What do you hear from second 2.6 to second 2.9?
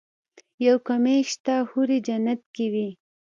وي.